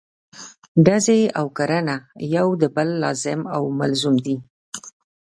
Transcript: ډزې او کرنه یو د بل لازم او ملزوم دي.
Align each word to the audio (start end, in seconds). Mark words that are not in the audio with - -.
ډزې 0.85 1.21
او 1.39 1.45
کرنه 1.57 1.95
یو 2.35 2.47
د 2.61 2.63
بل 2.75 2.89
لازم 3.03 3.41
او 3.55 3.63
ملزوم 3.79 4.15
دي. 4.25 4.35